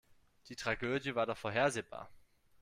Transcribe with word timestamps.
Die 0.49 0.55
Tragödie 0.55 1.13
war 1.13 1.27
doch 1.27 1.37
vorhersehbar. 1.37 2.09